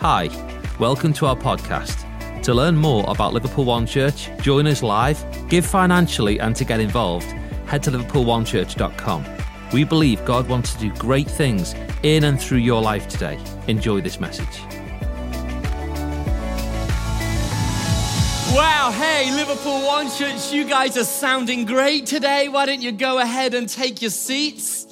[0.00, 0.30] Hi,
[0.78, 2.06] welcome to our podcast.
[2.44, 6.80] To learn more about Liverpool One Church, join us live, give financially, and to get
[6.80, 7.26] involved,
[7.66, 9.26] head to liverpoolonechurch.com.
[9.74, 13.38] We believe God wants to do great things in and through your life today.
[13.68, 14.62] Enjoy this message.
[18.54, 22.48] Wow, hey, Liverpool One Church, you guys are sounding great today.
[22.48, 24.86] Why don't you go ahead and take your seats?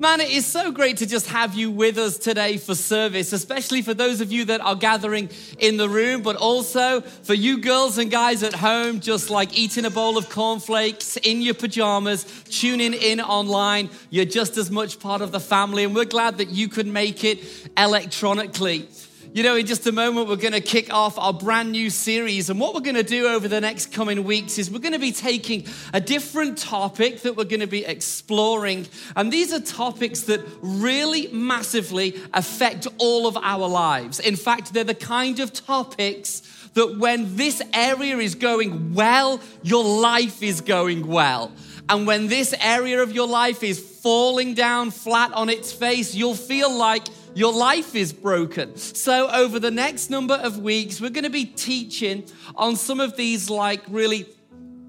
[0.00, 3.82] Man, it is so great to just have you with us today for service, especially
[3.82, 7.98] for those of you that are gathering in the room, but also for you girls
[7.98, 12.94] and guys at home, just like eating a bowl of cornflakes in your pajamas, tuning
[12.94, 13.90] in online.
[14.08, 17.22] You're just as much part of the family, and we're glad that you could make
[17.22, 18.88] it electronically.
[19.32, 22.50] You know, in just a moment, we're going to kick off our brand new series.
[22.50, 24.98] And what we're going to do over the next coming weeks is we're going to
[24.98, 28.88] be taking a different topic that we're going to be exploring.
[29.14, 34.18] And these are topics that really massively affect all of our lives.
[34.18, 36.42] In fact, they're the kind of topics
[36.74, 41.52] that when this area is going well, your life is going well.
[41.88, 46.34] And when this area of your life is falling down flat on its face, you'll
[46.34, 48.76] feel like your life is broken.
[48.76, 52.24] So, over the next number of weeks, we're going to be teaching
[52.56, 54.26] on some of these, like, really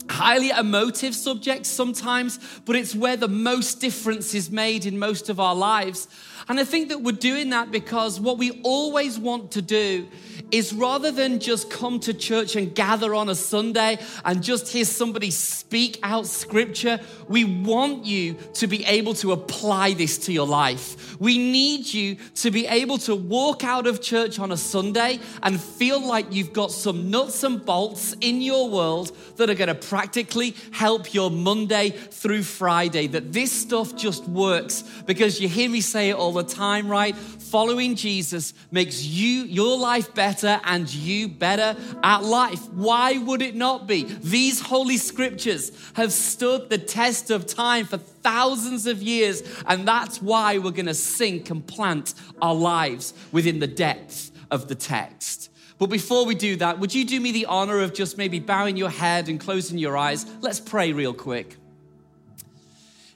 [0.09, 5.39] highly emotive subjects sometimes, but it's where the most difference is made in most of
[5.39, 6.07] our lives.
[6.47, 10.07] And I think that we're doing that because what we always want to do
[10.51, 14.85] is rather than just come to church and gather on a Sunday and just hear
[14.85, 20.47] somebody speak out scripture, we want you to be able to apply this to your
[20.47, 21.19] life.
[21.19, 25.59] We need you to be able to walk out of church on a Sunday and
[25.59, 29.75] feel like you've got some nuts and bolts in your world that are going to
[29.75, 33.07] practically help your Monday through Friday.
[33.07, 37.15] That this stuff just works because you hear me say it all the time, right?
[37.15, 42.69] Following Jesus makes you, your life better better and you better at life.
[42.71, 44.03] Why would it not be?
[44.03, 50.21] These holy scriptures have stood the test of time for thousands of years, and that's
[50.21, 55.49] why we're going to sink and plant our lives within the depth of the text.
[55.77, 58.77] But before we do that, would you do me the honor of just maybe bowing
[58.77, 60.25] your head and closing your eyes?
[60.41, 61.57] Let's pray real quick.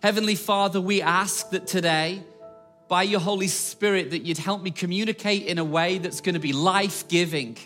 [0.01, 2.23] Heavenly Father, we ask that today,
[2.95, 6.39] by your Holy Spirit that you'd help me communicate in a way that's going to
[6.39, 7.57] be life giving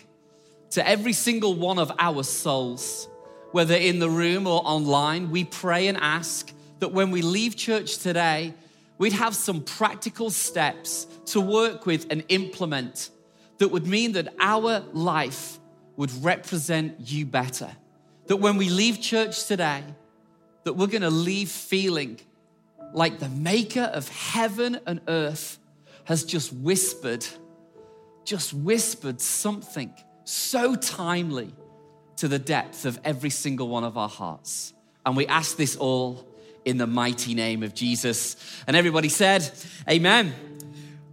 [0.70, 3.08] to every single one of our souls,
[3.52, 5.30] whether in the room or online.
[5.30, 8.54] We pray and ask that when we leave church today,
[8.98, 13.10] we'd have some practical steps to work with and implement
[13.58, 15.60] that would mean that our life
[15.96, 17.70] would represent you better.
[18.26, 19.84] That when we leave church today,
[20.64, 22.18] that we're going to leave feeling
[22.92, 25.58] like the maker of heaven and earth
[26.04, 27.26] has just whispered,
[28.24, 29.92] just whispered something
[30.24, 31.52] so timely
[32.16, 34.72] to the depth of every single one of our hearts.
[35.06, 36.26] And we ask this all
[36.64, 38.36] in the mighty name of Jesus.
[38.66, 39.50] And everybody said,
[39.88, 40.34] Amen.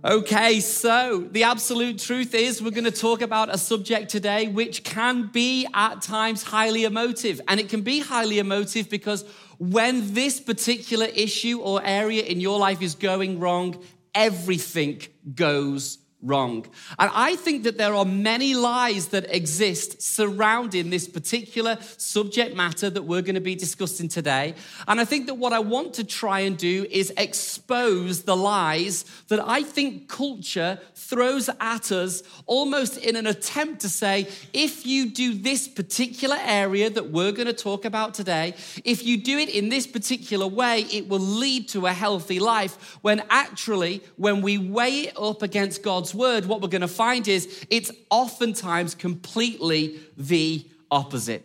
[0.05, 4.83] Okay, so the absolute truth is we're going to talk about a subject today which
[4.83, 7.41] can be at times highly emotive.
[7.47, 9.25] And it can be highly emotive because
[9.59, 13.81] when this particular issue or area in your life is going wrong,
[14.13, 15.01] everything
[15.35, 16.65] goes wrong.
[16.97, 22.89] And I think that there are many lies that exist surrounding this particular subject matter
[22.89, 24.55] that we're going to be discussing today.
[24.87, 29.05] And I think that what I want to try and do is expose the lies
[29.27, 35.11] that I think culture throws at us almost in an attempt to say, if you
[35.11, 39.49] do this particular area that we're going to talk about today, if you do it
[39.49, 42.97] in this particular way, it will lead to a healthy life.
[43.03, 46.87] When actually, when we weigh it up against God's God's word, what we're going to
[46.87, 51.43] find is it's oftentimes completely the opposite.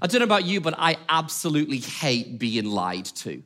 [0.00, 3.44] I don't know about you, but I absolutely hate being lied to.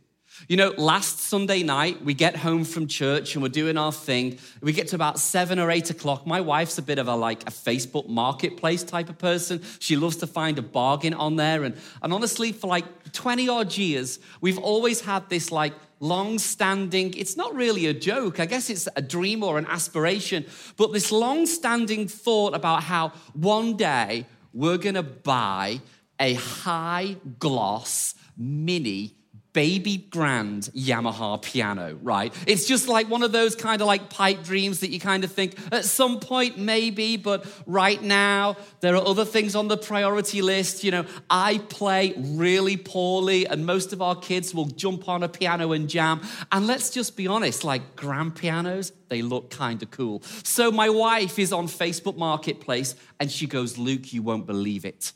[0.49, 4.39] You know, last Sunday night, we get home from church and we're doing our thing.
[4.63, 6.27] We get to about seven or eight o'clock.
[6.27, 9.63] My wife's a bit of a like a Facebook marketplace type of person.
[9.78, 11.65] She loves to find a bargain on there.
[11.65, 17.15] And, and honestly, for like 20 odd years, we've always had this like long standing,
[17.15, 20.45] it's not really a joke, I guess it's a dream or an aspiration,
[20.77, 25.81] but this long standing thought about how one day we're gonna buy
[26.21, 29.16] a high gloss mini
[29.57, 32.31] baby grand Yamaha piano, right?
[32.47, 35.33] It's just like one of those kind of like pipe dreams that you kind of
[35.33, 40.43] think at some point maybe, but right now there are other things on the priority
[40.43, 40.85] list.
[40.85, 45.29] You know, I play really poorly, and most of our kids will jump on a
[45.29, 46.21] piano and jam.
[46.53, 50.23] And let's just be honest, like grand pianos, they look kind of cool.
[50.43, 55.13] So my wife is on Facebook Marketplace and she goes, Luke, you won't believe it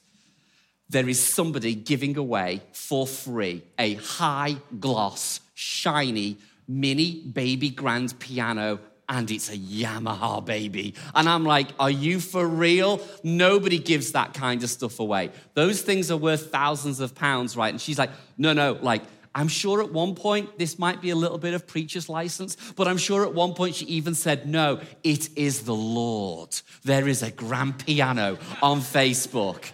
[0.90, 8.80] there is somebody giving away for free a high gloss, shiny, mini baby grand piano.
[9.08, 10.94] And it's a Yamaha baby.
[11.16, 13.00] And I'm like, are you for real?
[13.24, 15.30] Nobody gives that kind of stuff away.
[15.54, 17.70] Those things are worth thousands of pounds, right?
[17.72, 19.02] And she's like, no, no, like,
[19.34, 22.86] I'm sure at one point this might be a little bit of preacher's license, but
[22.86, 26.60] I'm sure at one point she even said, No, it is the Lord.
[26.82, 29.70] There is a grand piano on Facebook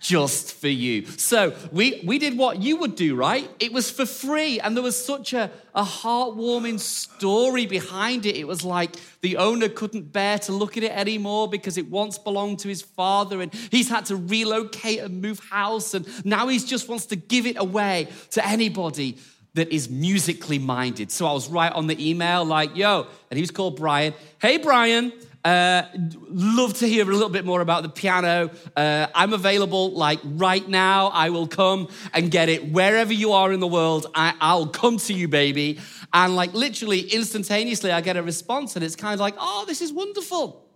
[0.00, 1.06] just for you.
[1.06, 3.50] So we, we did what you would do, right?
[3.58, 4.60] It was for free.
[4.60, 8.36] And there was such a, a heartwarming story behind it.
[8.36, 12.18] It was like the owner couldn't bear to look at it anymore because it once
[12.18, 15.94] belonged to his father and he's had to relocate and move house.
[15.94, 19.18] And now he just wants to give it away to anybody
[19.54, 21.10] that is musically minded.
[21.10, 24.12] So I was right on the email, like, yo, and he was called Brian.
[24.38, 25.12] Hey, Brian,
[25.46, 25.86] uh,
[26.28, 28.50] love to hear a little bit more about the piano.
[28.74, 31.06] Uh, I'm available like right now.
[31.08, 34.08] I will come and get it wherever you are in the world.
[34.12, 35.78] I, I'll come to you, baby.
[36.12, 39.80] And like literally instantaneously, I get a response, and it's kind of like, oh, this
[39.80, 40.66] is wonderful.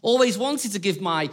[0.00, 1.28] Always wanted to give my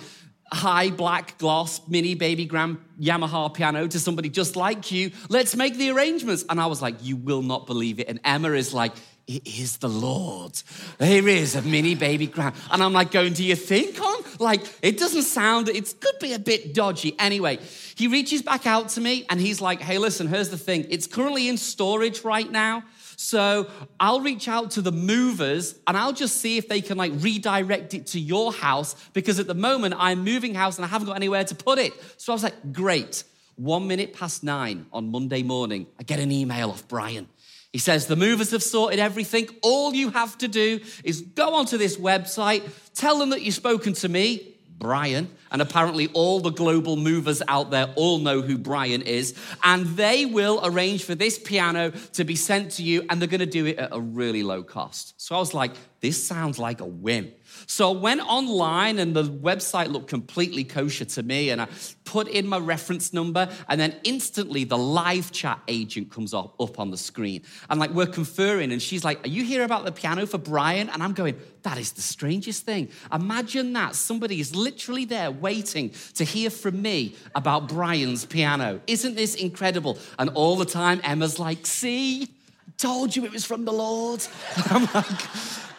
[0.52, 5.12] high black gloss mini baby grand Yamaha piano to somebody just like you.
[5.30, 6.44] Let's make the arrangements.
[6.50, 8.10] And I was like, you will not believe it.
[8.10, 8.92] And Emma is like,
[9.28, 10.54] it is the Lord.
[11.00, 12.54] There is a mini baby crown.
[12.72, 14.24] And I'm like, going, do you think on?
[14.40, 17.16] Like, it doesn't sound, it could be a bit dodgy.
[17.18, 17.60] Anyway,
[17.96, 20.86] he reaches back out to me and he's like, hey, listen, here's the thing.
[20.90, 22.84] It's currently in storage right now.
[23.18, 23.68] So
[24.00, 27.94] I'll reach out to the movers and I'll just see if they can like redirect
[27.94, 31.16] it to your house because at the moment I'm moving house and I haven't got
[31.16, 31.94] anywhere to put it.
[32.18, 33.24] So I was like, great.
[33.56, 37.30] One minute past nine on Monday morning, I get an email off Brian.
[37.76, 39.50] He says, The movers have sorted everything.
[39.62, 42.64] All you have to do is go onto this website,
[42.94, 47.72] tell them that you've spoken to me, Brian, and apparently all the global movers out
[47.72, 52.38] there all know who Brian is, and they will arrange for this piano to be
[52.38, 55.14] sent to you, and they're gonna do it at a really low cost.
[55.18, 57.34] So I was like, This sounds like a win.
[57.68, 61.50] So I went online and the website looked completely kosher to me.
[61.50, 61.68] And I
[62.06, 66.80] put in my reference number, and then instantly the live chat agent comes up, up
[66.80, 67.42] on the screen.
[67.70, 70.90] And like we're conferring, and she's like, Are you here about the piano for Brian?
[70.90, 72.90] And I'm going, That is the strangest thing.
[73.12, 73.96] Imagine that.
[73.96, 78.80] Somebody is literally there waiting to hear from me about Brian's piano.
[78.88, 79.98] Isn't this incredible?
[80.20, 82.30] And all the time, Emma's like, See,
[82.78, 84.26] told you it was from the Lord.
[84.70, 85.22] I'm like,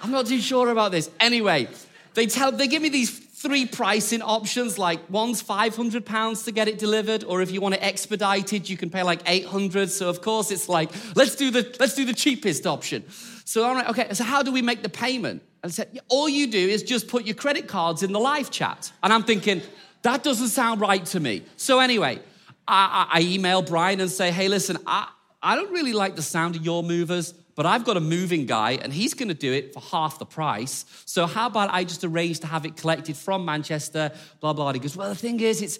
[0.03, 1.11] I'm not too sure about this.
[1.21, 1.69] Anyway,
[2.15, 6.69] they tell they give me these three pricing options like one's 500 pounds to get
[6.69, 10.23] it delivered or if you want it expedited you can pay like 800 so of
[10.23, 13.05] course it's like let's do the let's do the cheapest option.
[13.45, 15.43] So i'm like okay so how do we make the payment?
[15.63, 18.51] And I said all you do is just put your credit cards in the live
[18.51, 18.91] chat.
[19.03, 19.61] And i'm thinking
[20.03, 21.43] that doesn't sound right to me.
[21.57, 22.21] So anyway
[22.67, 25.09] i, I, I email brian and say hey listen I,
[25.43, 28.73] I don't really like the sound of your movers but I've got a moving guy
[28.73, 30.85] and he's going to do it for half the price.
[31.07, 34.73] So how about I just arrange to have it collected from Manchester, blah, blah.
[34.73, 35.79] he goes, well, the thing is, it's,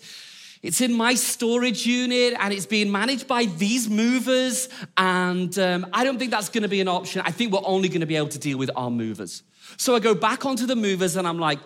[0.63, 4.71] it's in my storage unit and it's being managed by these movers.
[4.97, 7.21] And um, I don't think that's going to be an option.
[7.25, 9.43] I think we're only going to be able to deal with our movers.
[9.77, 11.59] So I go back onto the movers and I'm like,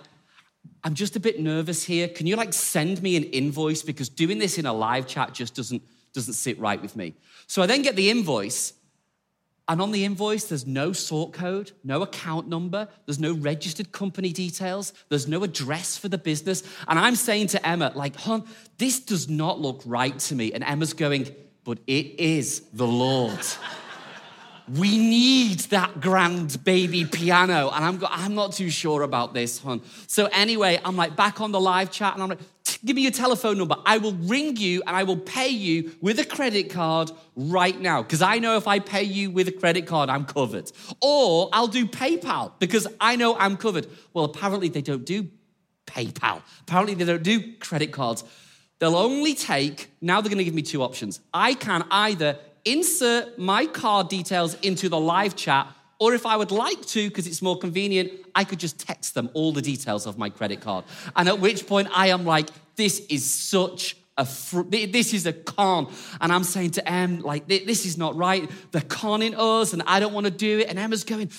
[0.82, 2.08] I'm just a bit nervous here.
[2.08, 3.82] Can you like send me an invoice?
[3.82, 7.14] Because doing this in a live chat just doesn't, doesn't sit right with me.
[7.46, 8.72] So I then get the invoice
[9.70, 14.32] and on the invoice, there's no sort code, no account number, there's no registered company
[14.32, 16.64] details, there's no address for the business.
[16.88, 18.48] And I'm saying to Emma, like, hon,
[18.78, 20.52] this does not look right to me.
[20.52, 21.28] And Emma's going,
[21.62, 23.38] but it is the Lord.
[24.76, 27.70] we need that grand baby piano.
[27.72, 29.82] And I'm, go- I'm not too sure about this, hon.
[30.08, 32.40] So anyway, I'm like back on the live chat and I'm like,
[32.84, 33.76] give me your telephone number.
[33.84, 38.02] I will ring you and I will pay you with a credit card right now.
[38.02, 40.70] Because I know if I pay you with a credit card, I'm covered.
[41.00, 43.86] Or I'll do PayPal because I know I'm covered.
[44.12, 45.28] Well, apparently they don't do
[45.86, 46.42] PayPal.
[46.62, 48.24] Apparently they don't do credit cards.
[48.78, 51.20] They'll only take, now they're going to give me two options.
[51.34, 55.68] I can either insert my card details into the live chat
[56.00, 59.28] or if I would like to, because it's more convenient, I could just text them
[59.34, 60.86] all the details of my credit card.
[61.14, 62.48] And at which point I am like,
[62.80, 65.92] this is such a fr- this is a con.
[66.20, 68.48] And I'm saying to Em, like, this is not right.
[68.70, 70.68] They're conning us, and I don't want to do it.
[70.68, 71.30] And Emma's going,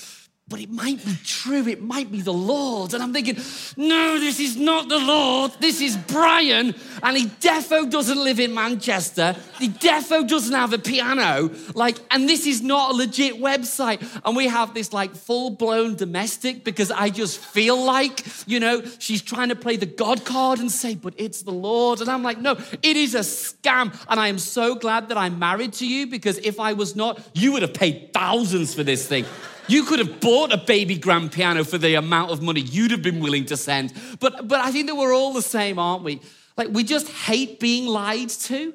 [0.52, 1.66] but it might be true.
[1.66, 2.94] It might be the Lord.
[2.94, 3.38] And I'm thinking,
[3.78, 5.54] no, this is not the Lord.
[5.62, 6.76] This is Brian.
[7.02, 9.38] And he defo doesn't live in Manchester.
[9.58, 11.52] He defo doesn't have a piano.
[11.74, 14.06] Like, and this is not a legit website.
[14.26, 18.84] And we have this like full blown domestic because I just feel like, you know,
[19.00, 22.02] she's trying to play the God card and say, but it's the Lord.
[22.02, 23.98] And I'm like, no, it is a scam.
[24.10, 27.26] And I am so glad that I'm married to you because if I was not,
[27.34, 29.26] you would have paid thousands for this thing.
[29.72, 33.02] You could have bought a baby grand piano for the amount of money you'd have
[33.02, 33.94] been willing to send.
[34.20, 36.20] But, but I think that we're all the same, aren't we?
[36.58, 38.74] Like, we just hate being lied to.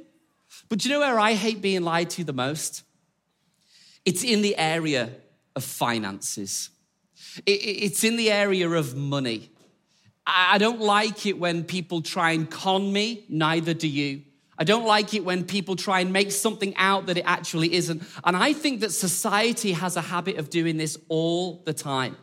[0.71, 2.83] But do you know where I hate being lied to the most?
[4.07, 5.11] It's in the area
[5.55, 6.71] of finances,
[7.45, 9.50] it's in the area of money.
[10.26, 14.23] I don't like it when people try and con me, neither do you.
[14.59, 18.03] I don't like it when people try and make something out that it actually isn't.
[18.25, 22.17] And I think that society has a habit of doing this all the time.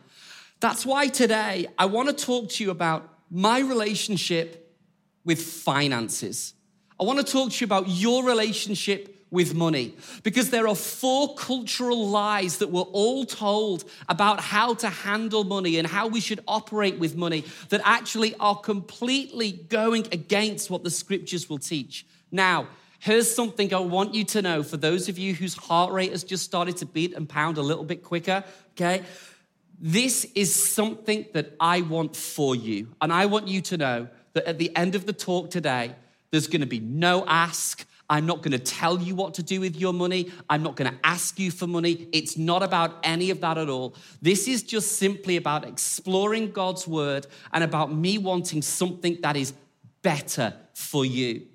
[0.60, 4.76] That's why today I want to talk to you about my relationship
[5.24, 6.54] with finances.
[6.98, 11.34] I want to talk to you about your relationship with money because there are four
[11.34, 16.38] cultural lies that we're all told about how to handle money and how we should
[16.46, 22.06] operate with money that actually are completely going against what the scriptures will teach.
[22.34, 22.66] Now,
[22.98, 26.24] here's something I want you to know for those of you whose heart rate has
[26.24, 29.04] just started to beat and pound a little bit quicker, okay?
[29.80, 32.88] This is something that I want for you.
[33.00, 35.94] And I want you to know that at the end of the talk today,
[36.32, 37.86] there's gonna be no ask.
[38.10, 40.32] I'm not gonna tell you what to do with your money.
[40.50, 42.08] I'm not gonna ask you for money.
[42.10, 43.94] It's not about any of that at all.
[44.20, 49.54] This is just simply about exploring God's word and about me wanting something that is
[50.02, 51.46] better for you.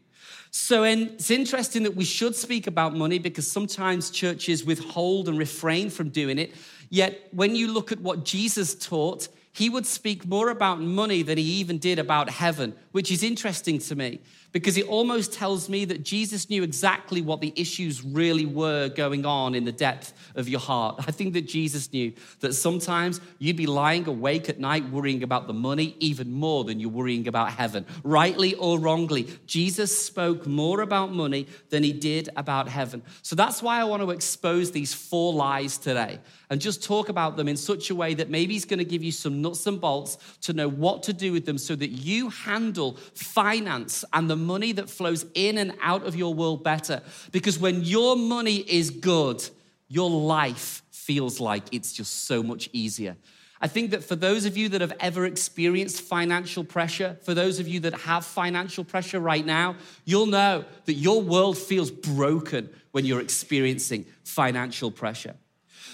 [0.52, 5.90] So it's interesting that we should speak about money because sometimes churches withhold and refrain
[5.90, 6.54] from doing it.
[6.90, 11.38] Yet when you look at what Jesus taught, he would speak more about money than
[11.38, 14.20] he even did about heaven, which is interesting to me
[14.52, 19.26] because it almost tells me that Jesus knew exactly what the issues really were going
[19.26, 21.04] on in the depth of your heart.
[21.08, 25.48] I think that Jesus knew that sometimes you'd be lying awake at night worrying about
[25.48, 27.86] the money even more than you're worrying about heaven.
[28.04, 33.04] Rightly or wrongly, Jesus spoke more about money than he did about heaven.
[33.22, 37.38] So that's why I want to expose these four lies today and just talk about
[37.38, 39.80] them in such a way that maybe he's going to give you some nuts and
[39.80, 44.36] bolts to know what to do with them so that you handle finance and the
[44.40, 47.02] money that flows in and out of your world better.
[47.32, 49.48] Because when your money is good,
[49.88, 53.18] your life feels like it's just so much easier.
[53.62, 57.60] I think that for those of you that have ever experienced financial pressure, for those
[57.60, 62.70] of you that have financial pressure right now, you'll know that your world feels broken
[62.92, 65.36] when you're experiencing financial pressure.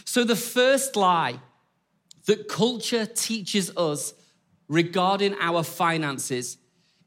[0.05, 1.39] So, the first lie
[2.25, 4.13] that culture teaches us
[4.67, 6.57] regarding our finances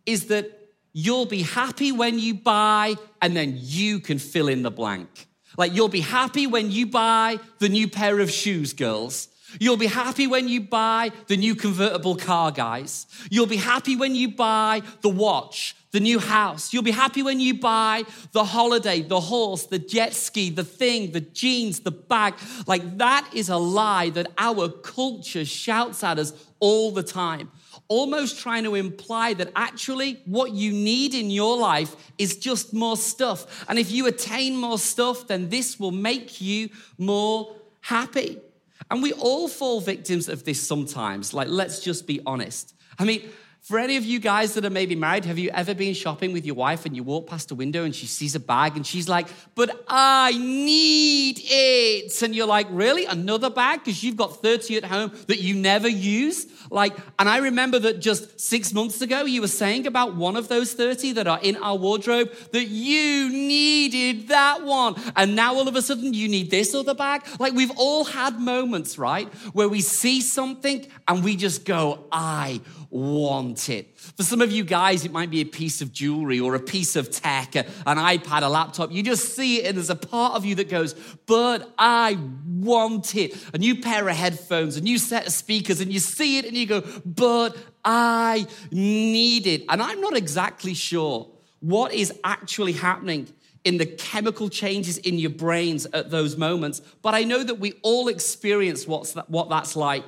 [0.07, 0.57] is that
[0.98, 5.28] you'll be happy when you buy, and then you can fill in the blank.
[5.56, 9.28] Like, you'll be happy when you buy the new pair of shoes, girls.
[9.60, 13.06] You'll be happy when you buy the new convertible car, guys.
[13.30, 16.73] You'll be happy when you buy the watch, the new house.
[16.73, 21.12] You'll be happy when you buy the holiday, the horse, the jet ski, the thing,
[21.12, 22.35] the jeans, the bag.
[22.66, 27.50] Like that is a lie that our culture shouts at us all the time.
[27.88, 32.97] Almost trying to imply that actually what you need in your life is just more
[32.97, 33.64] stuff.
[33.68, 36.68] And if you attain more stuff, then this will make you
[36.99, 38.38] more happy.
[38.90, 41.33] And we all fall victims of this sometimes.
[41.33, 42.75] Like, let's just be honest.
[42.99, 43.28] I mean,
[43.68, 46.46] for any of you guys that are maybe married, have you ever been shopping with
[46.46, 49.10] your wife and you walk past a window and she sees a bag and she's
[49.10, 52.22] like, but I need it.
[52.22, 53.04] And you're like, really?
[53.04, 53.80] Another bag?
[53.84, 56.46] Because you've got 30 at home that you never use?
[56.70, 60.48] Like, and I remember that just six months ago, you were saying about one of
[60.48, 64.94] those 30 that are in our wardrobe that you needed that one.
[65.14, 67.22] And now all of a sudden you need this other bag.
[67.38, 69.28] Like, we've all had moments, right?
[69.52, 73.98] Where we see something and we just go, I want it.
[73.98, 76.96] For some of you guys, it might be a piece of jewelry or a piece
[76.96, 78.92] of tech, an iPad, a laptop.
[78.92, 80.94] You just see it, and there's a part of you that goes,
[81.26, 83.34] But I want it.
[83.54, 86.54] A new pair of headphones, a new set of speakers, and you see it and
[86.54, 89.64] you go, But I need it.
[89.68, 91.28] And I'm not exactly sure
[91.60, 93.28] what is actually happening
[93.64, 97.74] in the chemical changes in your brains at those moments, but I know that we
[97.82, 100.04] all experience what's that, what that's like.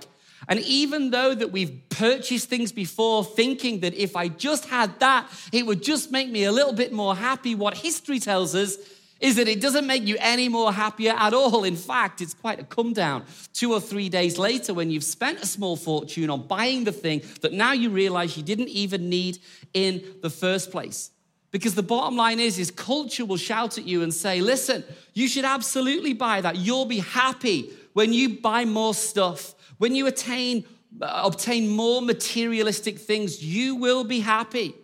[0.50, 5.30] And even though that we've purchased things before thinking that if I just had that,
[5.52, 8.76] it would just make me a little bit more happy, what history tells us
[9.20, 11.62] is that it doesn't make you any more happier at all.
[11.62, 13.24] In fact, it's quite a come down.
[13.52, 17.22] Two or three days later, when you've spent a small fortune on buying the thing
[17.42, 19.38] that now you realize you didn't even need
[19.72, 21.10] in the first place.
[21.52, 25.28] Because the bottom line is, is culture will shout at you and say, listen, you
[25.28, 26.56] should absolutely buy that.
[26.56, 30.66] You'll be happy when you buy more stuff, when you attain,
[31.00, 34.74] uh, obtain more materialistic things, you will be happy.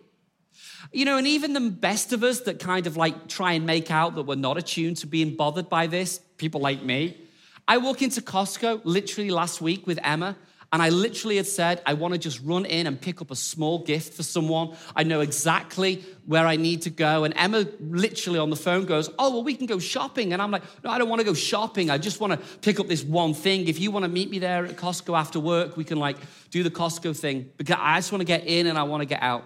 [0.91, 3.91] You know, and even the best of us that kind of like try and make
[3.91, 7.15] out that we're not attuned to being bothered by this, people like me.
[7.67, 10.35] I walk into Costco literally last week with Emma,
[10.73, 13.35] and I literally had said, I want to just run in and pick up a
[13.35, 14.75] small gift for someone.
[14.95, 17.23] I know exactly where I need to go.
[17.23, 20.33] And Emma literally on the phone goes, Oh, well, we can go shopping.
[20.33, 21.89] And I'm like, No, I don't want to go shopping.
[21.89, 23.67] I just want to pick up this one thing.
[23.69, 26.17] If you want to meet me there at Costco after work, we can like
[26.51, 29.05] do the Costco thing because I just want to get in and I want to
[29.05, 29.45] get out.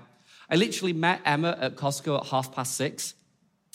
[0.49, 3.13] I literally met Emma at Costco at half past six.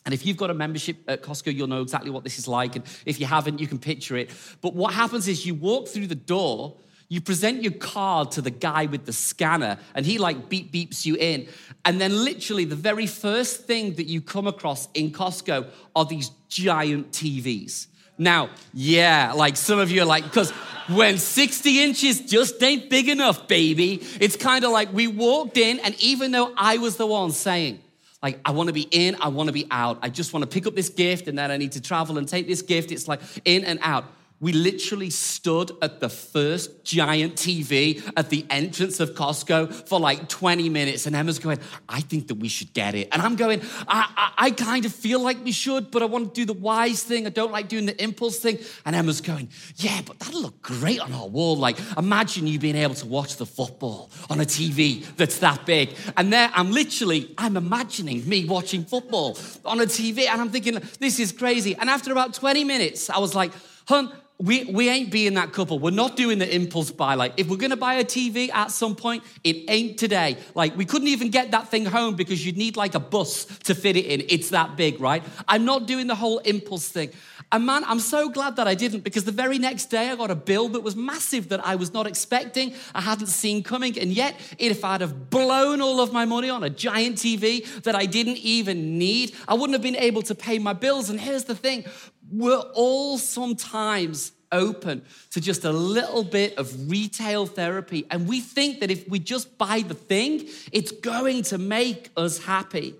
[0.04, 2.76] And if you've got a membership at Costco, you'll know exactly what this is like.
[2.76, 4.30] And if you haven't, you can picture it.
[4.60, 6.76] But what happens is you walk through the door,
[7.08, 11.06] you present your card to the guy with the scanner, and he like beep beeps
[11.06, 11.48] you in.
[11.84, 16.30] And then, literally, the very first thing that you come across in Costco are these
[16.48, 17.86] giant TVs.
[18.18, 20.50] Now, yeah, like some of you are like, because
[20.88, 25.78] when 60 inches just ain't big enough, baby, it's kind of like we walked in,
[25.80, 27.80] and even though I was the one saying,
[28.22, 29.98] like, I want to be in, I want to be out.
[30.02, 32.26] I just want to pick up this gift, and then I need to travel and
[32.26, 32.90] take this gift.
[32.90, 34.06] It's like in and out.
[34.38, 40.28] We literally stood at the first giant TV at the entrance of Costco for like
[40.28, 41.06] 20 minutes.
[41.06, 43.08] And Emma's going, I think that we should get it.
[43.12, 46.34] And I'm going, I, I, I, kind of feel like we should, but I want
[46.34, 47.26] to do the wise thing.
[47.26, 48.58] I don't like doing the impulse thing.
[48.84, 51.56] And Emma's going, Yeah, but that'll look great on our wall.
[51.56, 55.94] Like, imagine you being able to watch the football on a TV that's that big.
[56.18, 60.26] And there I'm literally, I'm imagining me watching football on a TV.
[60.26, 61.74] And I'm thinking, This is crazy.
[61.74, 63.52] And after about 20 minutes, I was like,
[63.88, 65.78] Hun, we, we ain't being that couple.
[65.78, 67.14] We're not doing the impulse buy.
[67.14, 70.36] Like, if we're gonna buy a TV at some point, it ain't today.
[70.54, 73.74] Like, we couldn't even get that thing home because you'd need like a bus to
[73.74, 74.26] fit it in.
[74.28, 75.22] It's that big, right?
[75.48, 77.12] I'm not doing the whole impulse thing.
[77.52, 80.32] And man, I'm so glad that I didn't because the very next day I got
[80.32, 83.96] a bill that was massive that I was not expecting, I hadn't seen coming.
[83.98, 87.94] And yet, if I'd have blown all of my money on a giant TV that
[87.94, 91.08] I didn't even need, I wouldn't have been able to pay my bills.
[91.08, 91.84] And here's the thing
[92.30, 98.06] we're all sometimes open to just a little bit of retail therapy.
[98.10, 102.38] And we think that if we just buy the thing, it's going to make us
[102.38, 102.94] happy.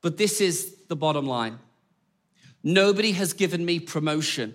[0.00, 1.58] But this is the bottom line
[2.64, 4.54] nobody has given me promotion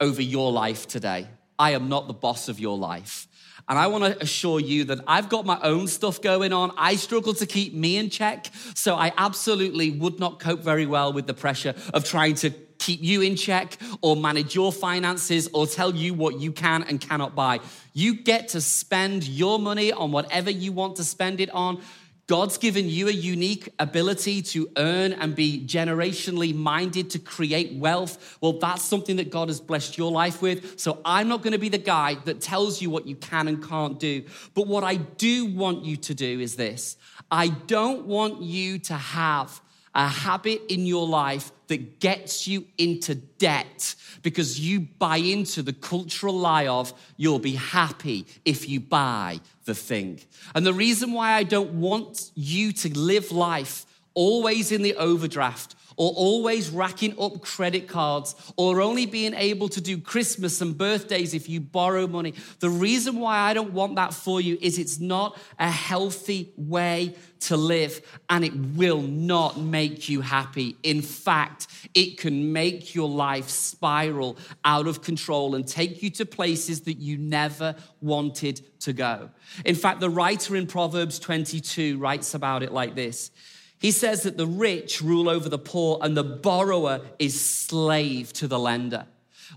[0.00, 1.26] over your life today.
[1.58, 3.26] I am not the boss of your life.
[3.68, 6.72] And I want to assure you that I've got my own stuff going on.
[6.76, 8.50] I struggle to keep me in check.
[8.74, 13.02] So I absolutely would not cope very well with the pressure of trying to keep
[13.02, 17.34] you in check or manage your finances or tell you what you can and cannot
[17.34, 17.60] buy.
[17.92, 21.82] You get to spend your money on whatever you want to spend it on.
[22.28, 28.36] God's given you a unique ability to earn and be generationally minded to create wealth.
[28.42, 30.78] Well, that's something that God has blessed your life with.
[30.78, 33.66] So I'm not going to be the guy that tells you what you can and
[33.66, 34.24] can't do.
[34.52, 36.98] But what I do want you to do is this
[37.30, 39.62] I don't want you to have
[39.98, 45.72] a habit in your life that gets you into debt because you buy into the
[45.72, 50.20] cultural lie of you'll be happy if you buy the thing.
[50.54, 55.74] And the reason why I don't want you to live life always in the overdraft
[55.98, 61.34] or always racking up credit cards or only being able to do Christmas and birthdays
[61.34, 62.34] if you borrow money.
[62.60, 67.16] The reason why I don't want that for you is it's not a healthy way
[67.40, 70.76] to live and it will not make you happy.
[70.84, 76.24] In fact, it can make your life spiral out of control and take you to
[76.24, 79.30] places that you never wanted to go.
[79.64, 83.32] In fact, the writer in Proverbs 22 writes about it like this.
[83.78, 88.48] He says that the rich rule over the poor and the borrower is slave to
[88.48, 89.06] the lender.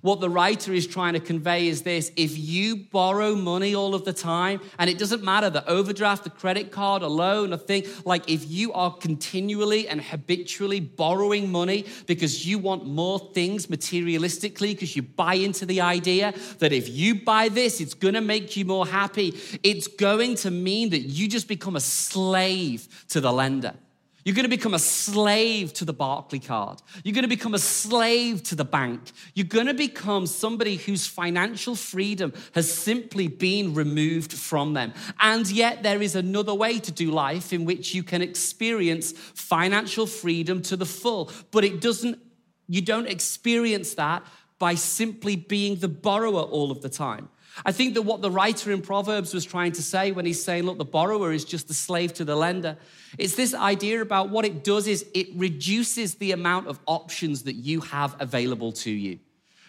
[0.01, 4.05] What the writer is trying to convey is this if you borrow money all of
[4.05, 7.85] the time, and it doesn't matter the overdraft, the credit card, a loan, a thing,
[8.05, 14.73] like if you are continually and habitually borrowing money because you want more things materialistically,
[14.73, 18.63] because you buy into the idea that if you buy this, it's gonna make you
[18.63, 23.73] more happy, it's going to mean that you just become a slave to the lender.
[24.23, 26.81] You're going to become a slave to the Barclaycard.
[27.03, 29.11] You're going to become a slave to the bank.
[29.33, 34.93] You're going to become somebody whose financial freedom has simply been removed from them.
[35.19, 40.05] And yet, there is another way to do life in which you can experience financial
[40.05, 41.31] freedom to the full.
[41.49, 42.19] But it doesn't,
[42.67, 44.23] you don't experience that
[44.59, 47.29] by simply being the borrower all of the time.
[47.65, 50.63] I think that what the writer in Proverbs was trying to say when he's saying,
[50.63, 52.77] look, the borrower is just the slave to the lender,
[53.17, 57.53] it's this idea about what it does is it reduces the amount of options that
[57.55, 59.19] you have available to you.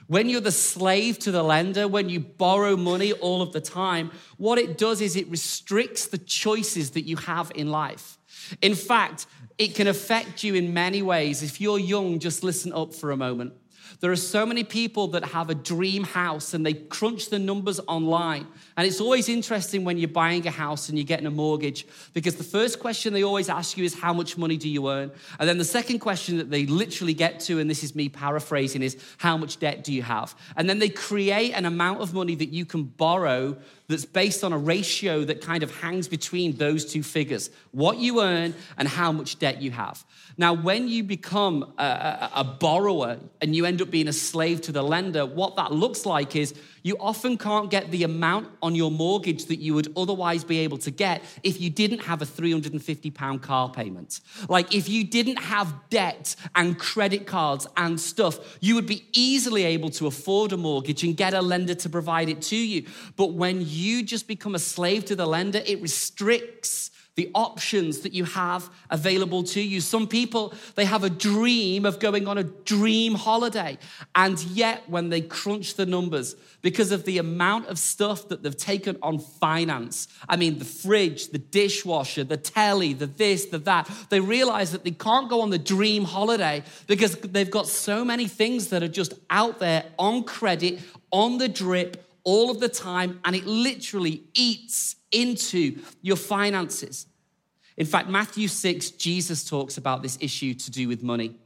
[0.06, 4.10] When you're the slave to the lender, when you borrow money all of the time,
[4.36, 8.18] what it does is it restricts the choices that you have in life.
[8.60, 9.26] In fact,
[9.58, 11.42] it can affect you in many ways.
[11.42, 13.54] If you're young, just listen up for a moment.
[14.00, 17.80] There are so many people that have a dream house and they crunch the numbers
[17.86, 18.46] online.
[18.76, 22.36] And it's always interesting when you're buying a house and you're getting a mortgage because
[22.36, 25.10] the first question they always ask you is, How much money do you earn?
[25.38, 28.82] And then the second question that they literally get to, and this is me paraphrasing,
[28.82, 30.34] is, How much debt do you have?
[30.56, 33.56] And then they create an amount of money that you can borrow
[33.92, 38.20] that's based on a ratio that kind of hangs between those two figures what you
[38.20, 40.04] earn and how much debt you have.
[40.36, 44.62] Now, when you become a, a, a, borrower and you end up being a slave
[44.62, 48.74] to the lender, what that looks like is you often can't get the amount on
[48.74, 52.26] your mortgage that you would otherwise be able to get if you didn't have a
[52.26, 54.20] 350 pound car payment.
[54.48, 59.64] Like if you didn't have debt and credit cards and stuff, you would be easily
[59.64, 62.86] able to afford a mortgage and get a lender to provide it to you.
[63.16, 68.14] But when you just become a slave to the lender, it restricts the options that
[68.14, 69.80] you have available to you.
[69.82, 73.78] Some people, they have a dream of going on a dream holiday.
[74.14, 78.56] And yet, when they crunch the numbers, because of the amount of stuff that they've
[78.56, 83.90] taken on finance, I mean, the fridge, the dishwasher, the telly, the this, the that,
[84.08, 88.26] they realize that they can't go on the dream holiday because they've got so many
[88.26, 93.20] things that are just out there on credit, on the drip, all of the time,
[93.24, 97.06] and it literally eats into your finances.
[97.76, 101.36] In fact, Matthew 6, Jesus talks about this issue to do with money.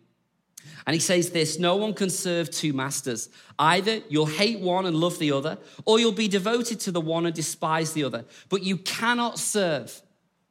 [0.87, 3.29] And he says this No one can serve two masters.
[3.59, 7.27] Either you'll hate one and love the other, or you'll be devoted to the one
[7.27, 8.25] and despise the other.
[8.49, 10.03] But you cannot serve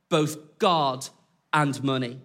[0.09, 1.07] both God
[1.53, 2.19] and money.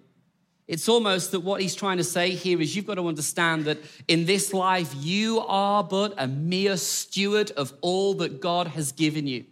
[0.71, 3.79] It's almost that what he's trying to say here is you've got to understand that
[4.07, 9.27] in this life, you are but a mere steward of all that God has given
[9.27, 9.47] you.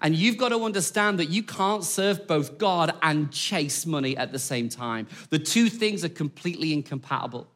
[0.00, 4.32] And you've got to understand that you can't serve both God and chase money at
[4.32, 5.08] the same time.
[5.28, 7.48] The two things are completely incompatible.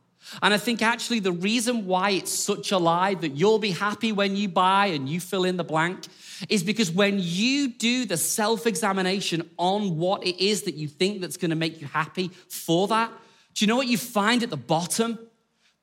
[0.43, 4.13] And I think actually the reason why it's such a lie that you'll be happy
[4.13, 6.05] when you buy and you fill in the blank
[6.49, 11.21] is because when you do the self examination on what it is that you think
[11.21, 13.11] that's going to make you happy for that,
[13.55, 15.19] do you know what you find at the bottom?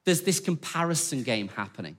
[0.06, 1.97] There's this comparison game happening.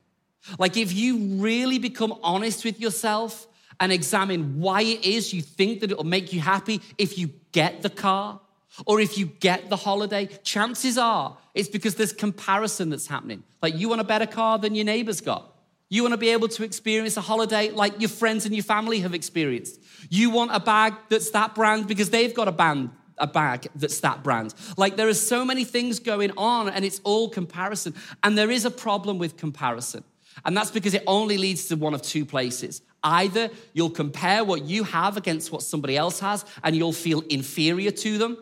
[0.58, 3.46] Like if you really become honest with yourself
[3.80, 7.82] and examine why it is you think that it'll make you happy if you get
[7.82, 8.40] the car
[8.86, 13.44] or if you get the holiday, chances are it's because there's comparison that's happening.
[13.62, 15.50] Like you want a better car than your neighbor's got.
[15.88, 19.00] You want to be able to experience a holiday like your friends and your family
[19.00, 19.80] have experienced.
[20.10, 24.00] You want a bag that's that brand because they've got a band a bag that's
[24.00, 24.54] that brand.
[24.76, 27.94] Like there are so many things going on and it's all comparison.
[28.22, 30.04] And there is a problem with comparison.
[30.44, 32.82] And that's because it only leads to one of two places.
[33.04, 37.92] Either you'll compare what you have against what somebody else has and you'll feel inferior
[37.92, 38.36] to them,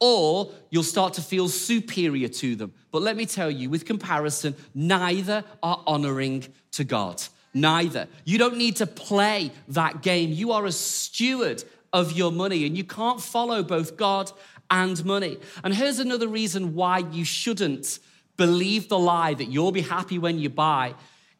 [0.00, 2.72] or you'll start to feel superior to them.
[2.90, 7.22] But let me tell you, with comparison, neither are honoring to God.
[7.54, 8.06] Neither.
[8.24, 10.32] You don't need to play that game.
[10.32, 14.30] You are a steward of your money, and you can't follow both God
[14.70, 15.38] and money.
[15.64, 17.98] And here's another reason why you shouldn't
[18.36, 20.94] believe the lie that you'll be happy when you buy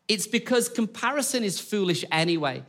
[0.09, 2.63] it's because comparison is foolish anyway.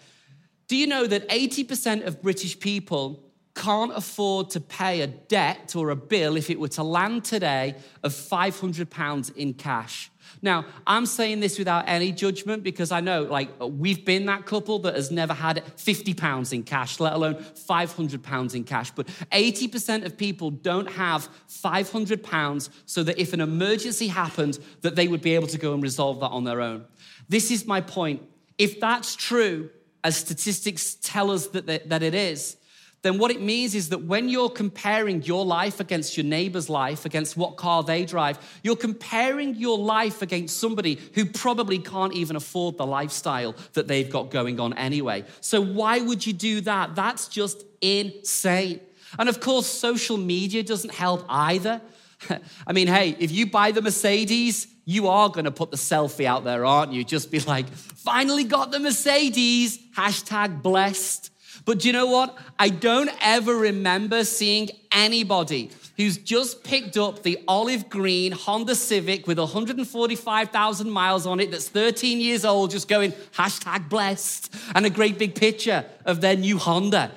[0.68, 3.24] Do you know that 80% of British people
[3.58, 7.76] can't afford to pay a debt or a bill if it were to land today
[8.04, 10.12] of £500 in cash?
[10.42, 14.78] Now, I'm saying this without any judgment because I know, like, we've been that couple
[14.80, 18.92] that has never had 50 pounds in cash, let alone 500 pounds in cash.
[18.92, 24.96] But 80% of people don't have 500 pounds so that if an emergency happened, that
[24.96, 26.86] they would be able to go and resolve that on their own.
[27.28, 28.22] This is my point.
[28.58, 29.72] If that's true,
[30.04, 32.58] as statistics tell us that, that it is,
[33.04, 37.06] then what it means is that when you're comparing your life against your neighbor's life,
[37.06, 42.36] against what car they drive, you're comparing your life against somebody who probably can't even
[42.36, 45.24] afford the lifestyle that they've got going on anyway.
[45.42, 46.96] So, why would you do that?
[46.96, 48.80] That's just insane.
[49.20, 51.82] And of course, social media doesn't help either.
[52.68, 56.26] I mean, hey, if you buy the Mercedes, you are going to put the selfie
[56.26, 57.04] out there, aren't you?
[57.04, 61.32] Just be like, finally got the Mercedes, hashtag blessed.
[61.68, 62.38] But do you know what?
[62.58, 69.28] I don't ever remember seeing anybody who's just picked up the olive green Honda Civic
[69.28, 74.90] with 145,000 miles on it that's 13 years old, just going hashtag blessed and a
[74.90, 77.12] great big picture of their new Honda.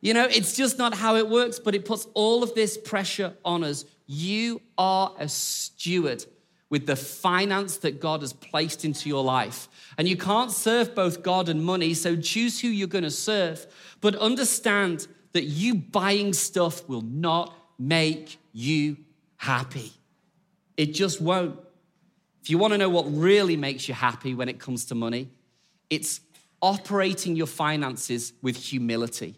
[0.00, 3.34] You know, it's just not how it works, but it puts all of this pressure
[3.44, 3.84] on us.
[4.06, 6.24] You are a steward
[6.70, 9.68] with the finance that God has placed into your life.
[9.98, 13.66] And you can't serve both God and money, so choose who you're going to serve.
[14.00, 18.96] But understand that you buying stuff will not make you
[19.36, 19.92] happy.
[20.76, 21.58] It just won't.
[22.42, 25.28] If you want to know what really makes you happy when it comes to money,
[25.90, 26.20] it's
[26.62, 29.36] operating your finances with humility.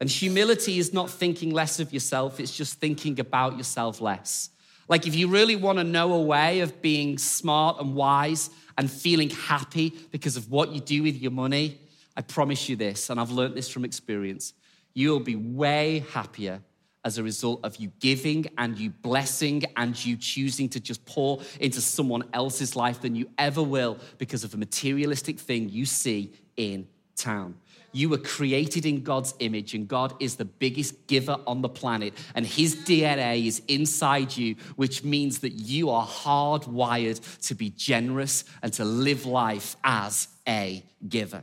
[0.00, 4.50] And humility is not thinking less of yourself, it's just thinking about yourself less.
[4.88, 8.90] Like, if you really want to know a way of being smart and wise and
[8.90, 11.80] feeling happy because of what you do with your money,
[12.16, 14.54] I promise you this, and I've learned this from experience.
[14.94, 16.62] You'll be way happier
[17.04, 21.40] as a result of you giving and you blessing and you choosing to just pour
[21.60, 26.32] into someone else's life than you ever will because of a materialistic thing you see
[26.56, 27.54] in town.
[27.92, 32.12] You were created in God's image, and God is the biggest giver on the planet.
[32.34, 38.44] And His DNA is inside you, which means that you are hardwired to be generous
[38.62, 41.42] and to live life as a giver.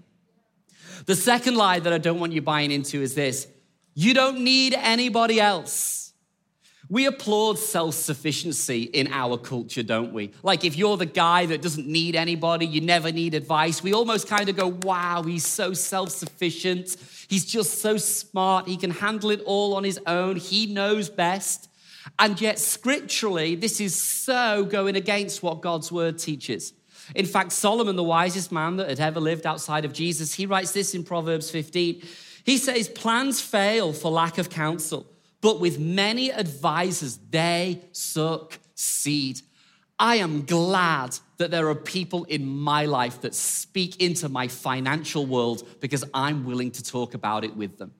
[1.06, 3.48] The second lie that I don't want you buying into is this
[3.94, 6.04] you don't need anybody else.
[6.90, 10.32] We applaud self sufficiency in our culture, don't we?
[10.44, 14.28] Like, if you're the guy that doesn't need anybody, you never need advice, we almost
[14.28, 16.96] kind of go, wow, he's so self sufficient.
[17.30, 18.68] He's just so smart.
[18.68, 20.36] He can handle it all on his own.
[20.36, 21.70] He knows best.
[22.20, 26.74] And yet, scripturally, this is so going against what God's word teaches.
[27.16, 30.72] In fact, Solomon, the wisest man that had ever lived outside of Jesus, he writes
[30.72, 32.02] this in Proverbs 15.
[32.46, 35.08] He says, Plans fail for lack of counsel
[35.44, 39.42] but with many advisors, they succeed.
[40.00, 45.26] I am glad that there are people in my life that speak into my financial
[45.26, 47.92] world because I'm willing to talk about it with them.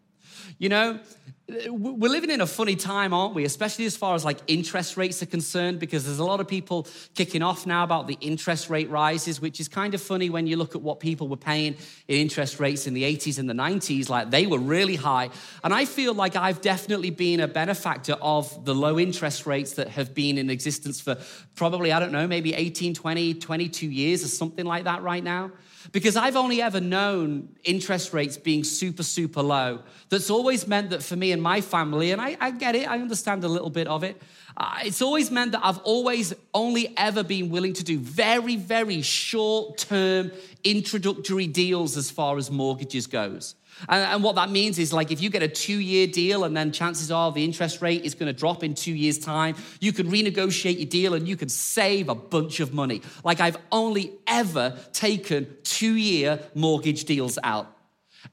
[0.58, 1.00] You know,
[1.50, 3.44] we're living in a funny time, aren't we?
[3.44, 6.88] Especially as far as like interest rates are concerned, because there's a lot of people
[7.16, 10.56] kicking off now about the interest rate rises, which is kind of funny when you
[10.56, 11.76] look at what people were paying
[12.08, 14.08] in interest rates in the 80s and the 90s.
[14.08, 15.32] Like they were really high.
[15.66, 19.90] And I feel like I've definitely been a benefactor of the low interest rates that
[19.90, 21.18] have been in existence for
[21.56, 25.52] probably, I don't know, maybe 18, 20, 22 years or something like that right now.
[25.92, 29.80] Because I've only ever known interest rates being super, super low.
[30.10, 33.00] That's always meant that for me and my family, and I, I get it, I
[33.00, 34.22] understand a little bit of it.
[34.56, 39.02] Uh, it's always meant that I've always only ever been willing to do very, very
[39.02, 40.32] short term
[40.64, 43.56] introductory deals as far as mortgages goes.
[43.90, 46.56] And, and what that means is like if you get a two year deal and
[46.56, 49.94] then chances are the interest rate is going to drop in two years' time, you
[49.94, 53.02] can renegotiate your deal and you can save a bunch of money.
[53.24, 57.70] Like I've only ever taken two year mortgage deals out.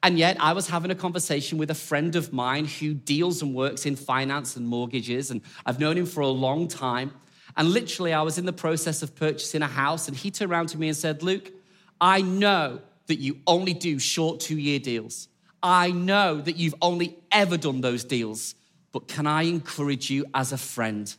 [0.03, 3.55] And yet, I was having a conversation with a friend of mine who deals and
[3.55, 7.13] works in finance and mortgages, and I've known him for a long time.
[7.57, 10.69] And literally, I was in the process of purchasing a house, and he turned around
[10.69, 11.51] to me and said, Luke,
[12.01, 15.29] I know that you only do short two year deals.
[15.63, 18.55] I know that you've only ever done those deals,
[18.93, 21.15] but can I encourage you as a friend?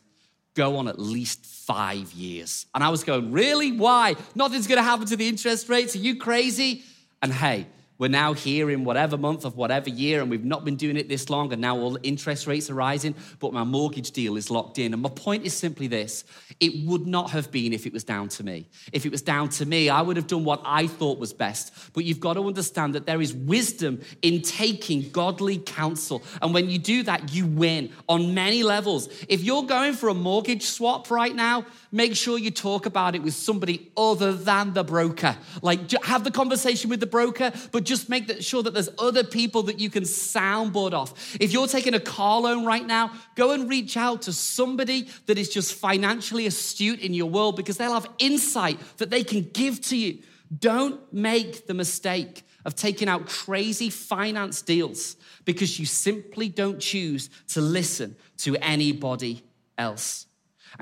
[0.54, 2.66] Go on at least five years.
[2.74, 3.72] And I was going, Really?
[3.72, 4.16] Why?
[4.34, 5.94] Nothing's gonna happen to the interest rates.
[5.94, 6.82] Are you crazy?
[7.20, 7.66] And hey,
[8.02, 11.08] we're now here in whatever month of whatever year, and we've not been doing it
[11.08, 14.80] this long, and now all interest rates are rising, but my mortgage deal is locked
[14.80, 14.92] in.
[14.92, 16.24] And my point is simply this
[16.58, 18.66] it would not have been if it was down to me.
[18.92, 21.92] If it was down to me, I would have done what I thought was best.
[21.92, 26.24] But you've got to understand that there is wisdom in taking godly counsel.
[26.42, 29.10] And when you do that, you win on many levels.
[29.28, 33.22] If you're going for a mortgage swap right now, make sure you talk about it
[33.22, 35.36] with somebody other than the broker.
[35.60, 39.62] Like, have the conversation with the broker, but just make sure that there's other people
[39.64, 41.36] that you can soundboard off.
[41.38, 45.38] If you're taking a car loan right now, go and reach out to somebody that
[45.38, 49.80] is just financially astute in your world because they'll have insight that they can give
[49.82, 50.18] to you.
[50.58, 57.28] Don't make the mistake of taking out crazy finance deals because you simply don't choose
[57.48, 59.42] to listen to anybody
[59.76, 60.26] else.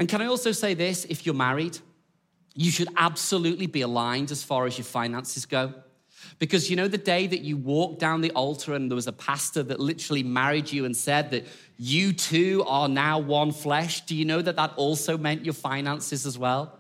[0.00, 1.78] And can I also say this if you're married,
[2.54, 5.74] you should absolutely be aligned as far as your finances go.
[6.38, 9.12] Because you know, the day that you walked down the altar and there was a
[9.12, 14.16] pastor that literally married you and said that you two are now one flesh, do
[14.16, 16.78] you know that that also meant your finances as well?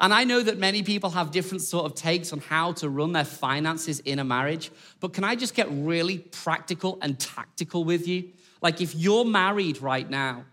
[0.00, 3.12] And I know that many people have different sort of takes on how to run
[3.12, 8.06] their finances in a marriage, but can I just get really practical and tactical with
[8.06, 8.28] you?
[8.62, 10.44] Like if you're married right now,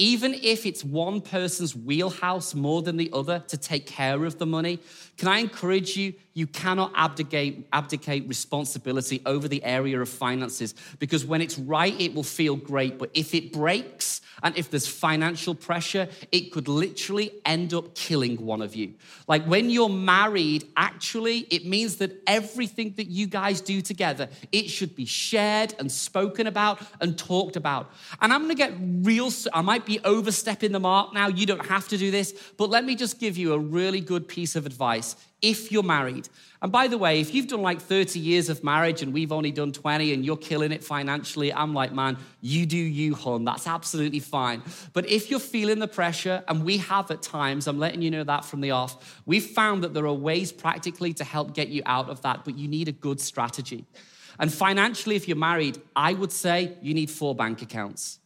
[0.00, 4.46] even if it's one person's wheelhouse more than the other to take care of the
[4.46, 4.78] money,
[5.18, 6.14] can I encourage you?
[6.32, 12.14] You cannot abdicate, abdicate responsibility over the area of finances because when it's right, it
[12.14, 12.98] will feel great.
[12.98, 18.44] But if it breaks and if there's financial pressure, it could literally end up killing
[18.44, 18.94] one of you.
[19.26, 24.70] Like when you're married, actually, it means that everything that you guys do together, it
[24.70, 27.90] should be shared and spoken about and talked about.
[28.20, 31.28] And I'm gonna get real, I might be overstepping the mark now.
[31.28, 34.28] You don't have to do this, but let me just give you a really good
[34.28, 36.28] piece of advice if you're married.
[36.62, 39.50] And by the way, if you've done like 30 years of marriage and we've only
[39.50, 43.44] done 20 and you're killing it financially, I'm like, man, you do you, hon.
[43.44, 44.62] That's absolutely fine.
[44.92, 48.24] But if you're feeling the pressure, and we have at times, I'm letting you know
[48.24, 51.82] that from the off, we've found that there are ways practically to help get you
[51.86, 53.86] out of that, but you need a good strategy.
[54.38, 58.19] And financially, if you're married, I would say you need four bank accounts.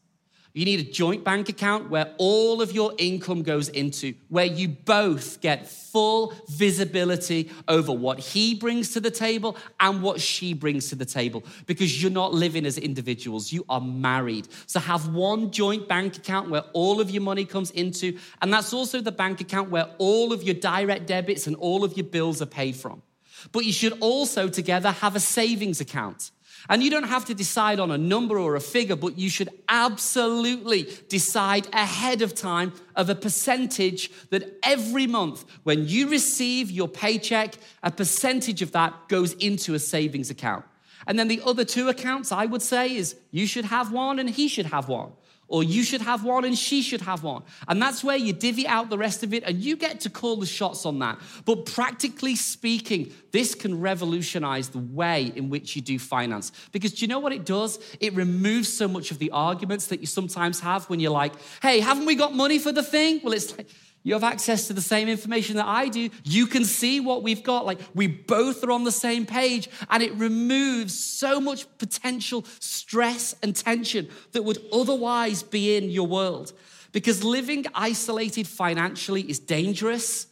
[0.55, 4.69] You need a joint bank account where all of your income goes into, where you
[4.69, 10.91] both get full visibility over what he brings to the table and what she brings
[10.91, 14.47] to the table because you're not living as individuals, you are married.
[14.67, 18.73] So have one joint bank account where all of your money comes into, and that's
[18.73, 22.41] also the bank account where all of your direct debits and all of your bills
[22.41, 23.03] are paid from.
[23.51, 26.31] But you should also together have a savings account.
[26.69, 29.51] And you don't have to decide on a number or a figure, but you should
[29.69, 36.89] absolutely decide ahead of time of a percentage that every month, when you receive your
[36.89, 40.65] paycheck, a percentage of that goes into a savings account.
[41.07, 44.31] And then the other two accounts, I would say, is you should have one and
[44.31, 45.13] he should have one
[45.55, 47.41] or you should have one and she should have one.
[47.69, 50.35] And that's where you divvy out the rest of it and you get to call
[50.35, 51.17] the shots on that.
[51.45, 56.51] But practically speaking, this can revolutionize the way in which you do finance.
[56.73, 57.79] Because do you know what it does?
[58.01, 61.79] It removes so much of the arguments that you sometimes have when you're like, hey,
[61.79, 63.21] haven't we got money for the thing?
[63.23, 63.69] Well, it's like,
[64.05, 66.11] you have access to the same information that I do.
[66.25, 67.65] You can see what we've got.
[67.65, 73.35] Like we both are on the same page, and it removes so much potential stress
[73.43, 76.53] and tension that would otherwise be in your world.
[76.93, 80.29] Because living isolated financially is dangerous,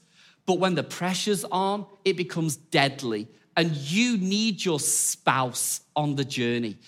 [0.46, 3.26] but when the pressure's on, it becomes deadly.
[3.56, 6.78] And you need your spouse on the journey.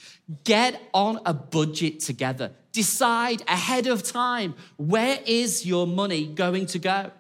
[0.45, 2.53] Get on a budget together.
[2.75, 7.13] Decide ahead of time where is your money going to go?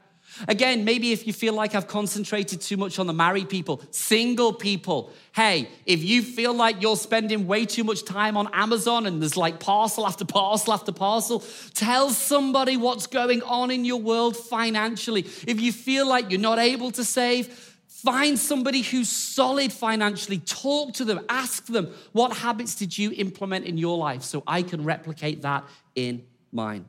[0.48, 4.52] Again, maybe if you feel like I've concentrated too much on the married people, single
[4.52, 9.22] people, hey, if you feel like you're spending way too much time on Amazon and
[9.22, 14.36] there's like parcel after parcel after parcel, tell somebody what's going on in your world
[14.36, 15.20] financially.
[15.46, 17.73] If you feel like you're not able to save,
[18.04, 20.38] Find somebody who's solid financially.
[20.38, 21.24] Talk to them.
[21.30, 25.64] Ask them, what habits did you implement in your life so I can replicate that
[25.94, 26.84] in mine?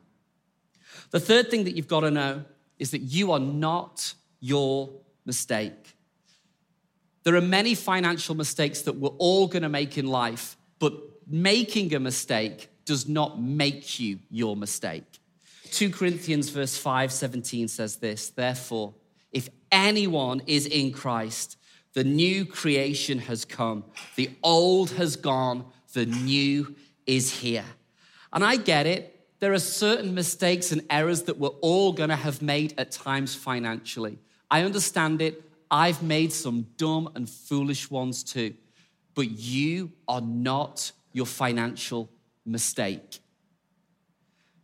[1.12, 2.44] The third thing that you've got to know
[2.78, 4.90] is that you are not your
[5.24, 5.96] mistake.
[7.22, 10.92] There are many financial mistakes that we're all going to make in life, but
[11.26, 15.04] making a mistake does not make you your mistake.
[15.70, 18.92] 2 Corinthians verse 5 17 says this, therefore,
[19.70, 21.56] anyone is in Christ,
[21.92, 23.84] the new creation has come.
[24.16, 26.74] The old has gone, the new
[27.06, 27.64] is here.
[28.32, 29.12] And I get it.
[29.38, 33.34] There are certain mistakes and errors that we're all going to have made at times
[33.34, 34.18] financially.
[34.50, 35.42] I understand it.
[35.70, 38.54] I've made some dumb and foolish ones too.
[39.14, 42.10] But you are not your financial
[42.44, 43.20] mistake.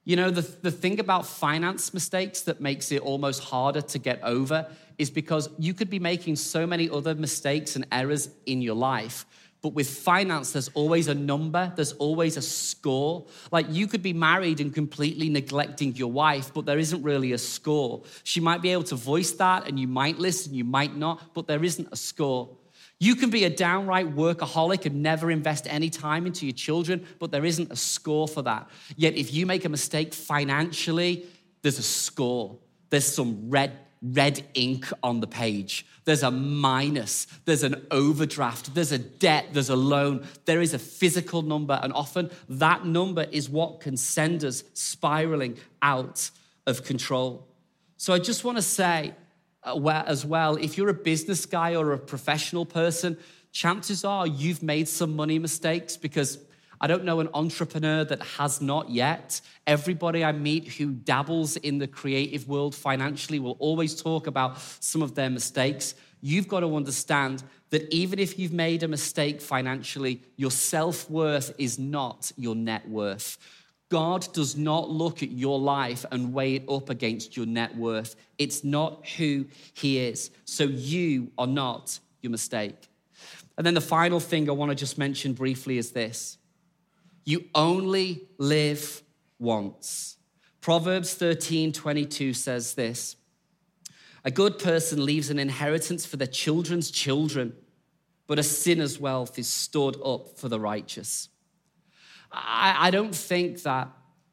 [0.05, 4.21] You know, the, the thing about finance mistakes that makes it almost harder to get
[4.23, 4.67] over
[4.99, 9.25] is because you could be making so many other mistakes and errors in your life.
[9.63, 13.27] But with finance, there's always a number, there's always a score.
[13.53, 17.39] Like you could be married and completely neglecting your wife, but there isn't really a
[17.39, 18.03] score.
[18.25, 21.47] She might be able to voice that and you might listen, you might not, but
[21.47, 22.51] there isn't a score.
[23.03, 27.33] You can be a downright workaholic and never invest any time into your children, but
[27.33, 28.71] there isn't a score for that.
[28.95, 31.27] Yet, if you make a mistake financially,
[31.63, 32.59] there's a score.
[32.91, 35.85] There's some red, red ink on the page.
[36.05, 37.27] There's a minus.
[37.45, 38.73] There's an overdraft.
[38.73, 39.47] There's a debt.
[39.51, 40.25] There's a loan.
[40.45, 41.81] There is a physical number.
[41.83, 46.31] And often that number is what can send us spiraling out
[46.69, 47.49] of control.
[47.97, 49.15] So I just want to say,
[49.65, 53.17] Uh, as well, if you're a business guy or a professional person,
[53.53, 56.39] chances are you've made some money mistakes because
[56.81, 59.41] I don't know an entrepreneur that has not yet.
[59.69, 65.01] Everybody I meet who dabbles in the creative world financially will always talk about some
[65.01, 65.95] of their mistakes.
[66.21, 71.55] You've got to understand that even if you've made a mistake financially, your self worth
[71.57, 73.39] is not your net worth.
[73.93, 78.17] God does not look at your life and weigh it up against your net worth.
[78.39, 80.31] It's not who He is.
[80.47, 82.89] So you are not your mistake.
[83.59, 86.39] And then the final thing I want to just mention briefly is this
[87.27, 89.03] you only live
[89.39, 90.17] once.
[90.63, 93.17] Proverbs 13 22 says this
[94.25, 97.53] A good person leaves an inheritance for their children's children,
[98.27, 101.29] but a sinner's wealth is stored up for the righteous.
[102.33, 103.89] I, I don't think that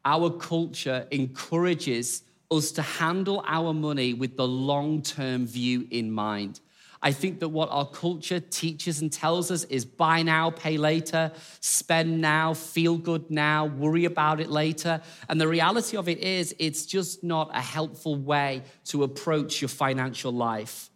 [0.05, 6.59] our culture encourages us to handle our money with the long term view in mind.
[7.01, 11.31] I think that what our culture teaches and tells us is buy now, pay later,
[11.61, 15.01] spend now, feel good now, worry about it later.
[15.29, 19.69] And the reality of it is, it's just not a helpful way to approach your
[19.69, 20.89] financial life.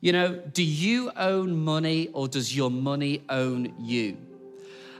[0.00, 4.27] You know, do you own money or does your money own you?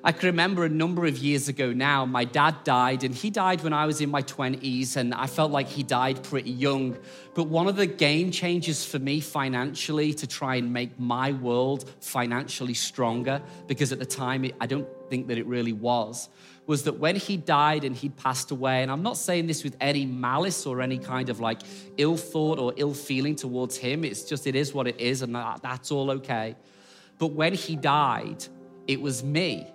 [0.04, 3.64] I can remember a number of years ago now, my dad died, and he died
[3.64, 6.96] when I was in my 20s, and I felt like he died pretty young.
[7.34, 11.90] But one of the game changers for me financially to try and make my world
[12.00, 16.28] financially stronger, because at the time I don't think that it really was,
[16.68, 19.76] was that when he died and he'd passed away, and I'm not saying this with
[19.80, 21.62] any malice or any kind of like
[21.96, 25.34] ill thought or ill feeling towards him, it's just it is what it is, and
[25.34, 26.54] that's all okay.
[27.18, 28.44] But when he died,
[28.86, 29.66] it was me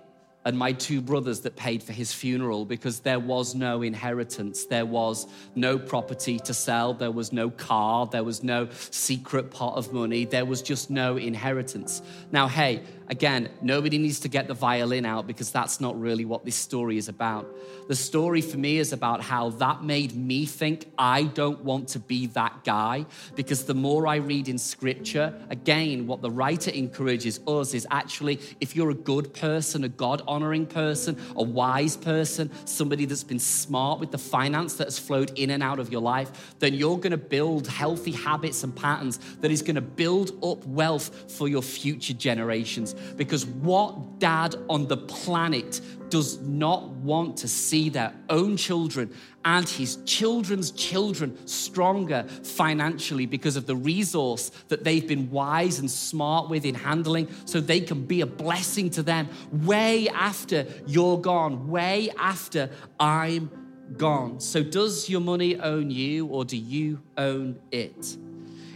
[0.44, 4.66] and my two brothers that paid for his funeral because there was no inheritance.
[4.66, 6.92] There was no property to sell.
[6.92, 8.06] There was no car.
[8.06, 10.26] There was no secret pot of money.
[10.26, 12.02] There was just no inheritance.
[12.30, 16.44] Now, hey, again, nobody needs to get the violin out because that's not really what
[16.44, 17.46] this story is about.
[17.88, 21.98] The story for me is about how that made me think I don't want to
[21.98, 27.40] be that guy because the more I read in scripture, again, what the writer encourages
[27.46, 32.50] us is actually if you're a good person, a God honoring person, a wise person,
[32.64, 36.00] somebody that's been smart with the finance that has flowed in and out of your
[36.00, 40.32] life, then you're going to build healthy habits and patterns that is going to build
[40.42, 42.93] up wealth for your future generations.
[43.16, 45.80] Because what dad on the planet
[46.10, 49.12] does not want to see their own children
[49.44, 55.90] and his children's children stronger financially because of the resource that they've been wise and
[55.90, 61.18] smart with in handling so they can be a blessing to them way after you're
[61.18, 62.70] gone, way after
[63.00, 63.50] I'm
[63.96, 64.40] gone.
[64.40, 68.16] So, does your money own you or do you own it?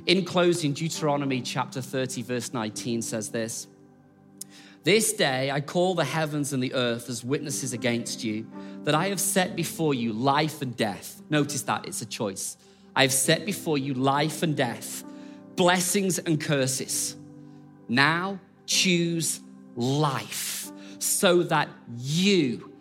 [0.07, 3.69] In closing, Deuteronomy chapter 30, verse 19 says this.
[4.85, 8.47] This day I call the heavens and the earth as witnesses against you
[8.85, 11.21] that I have set before you life and death.
[11.29, 12.57] Notice that it's a choice.
[12.97, 15.05] I have set before you life and death,
[15.57, 17.17] blessings and curses.
[17.89, 19.41] Now choose
[19.77, 22.73] life so that you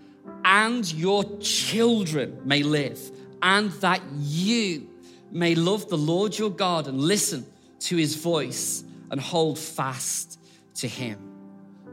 [0.45, 2.99] and your children may live,
[3.41, 4.87] and that you
[5.31, 7.45] may love the Lord your God and listen
[7.81, 10.39] to his voice and hold fast
[10.75, 11.26] to him.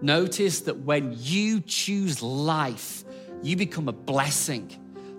[0.03, 3.05] Notice that when you choose life,
[3.43, 4.71] you become a blessing,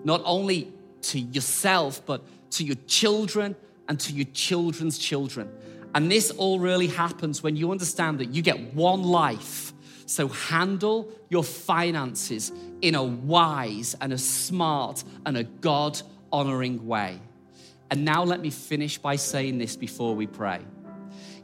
[0.03, 0.71] not only
[1.03, 3.55] to yourself, but to your children
[3.87, 5.49] and to your children's children.
[5.93, 9.73] And this all really happens when you understand that you get one life.
[10.07, 12.51] So handle your finances
[12.81, 15.99] in a wise and a smart and a God
[16.31, 17.19] honoring way.
[17.89, 20.59] And now let me finish by saying this before we pray.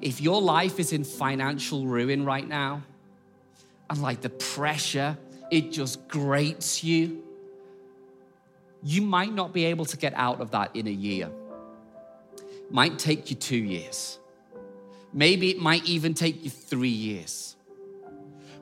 [0.01, 2.83] If your life is in financial ruin right now,
[3.91, 5.17] and like the pressure,
[5.51, 7.21] it just grates you.
[8.81, 11.29] You might not be able to get out of that in a year.
[12.69, 14.17] Might take you two years.
[15.11, 17.57] Maybe it might even take you three years.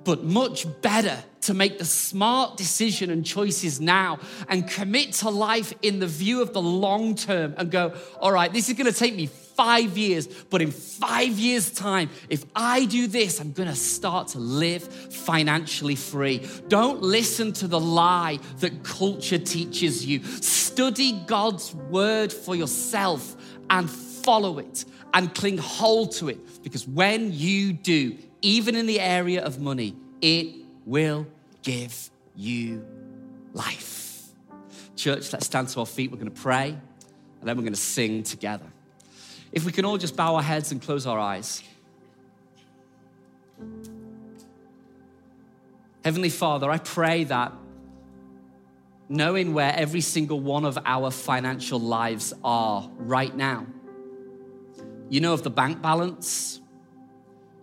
[0.03, 4.17] But much better to make the smart decision and choices now
[4.47, 8.51] and commit to life in the view of the long term and go, all right,
[8.51, 9.27] this is gonna take me
[9.60, 14.39] five years, but in five years' time, if I do this, I'm gonna start to
[14.39, 16.47] live financially free.
[16.70, 20.24] Don't listen to the lie that culture teaches you.
[20.24, 23.36] Study God's word for yourself
[23.70, 29.01] and follow it and cling hold to it because when you do, even in the
[29.01, 30.55] area of money, it
[30.86, 31.28] will
[31.64, 32.86] give you
[33.51, 34.24] life.
[34.95, 36.12] Church, let's stand to our feet.
[36.12, 38.66] We're gonna pray and then we're gonna sing together.
[39.52, 41.64] If we can all just bow our heads and close our eyes.
[46.04, 47.52] Heavenly Father, I pray that
[49.10, 53.66] knowing where every single one of our financial lives are right now,
[55.10, 56.62] you know of the bank balance,